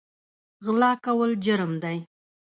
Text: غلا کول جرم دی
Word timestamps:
غلا 0.65 0.91
کول 1.03 1.31
جرم 1.45 1.71
دی 1.83 1.97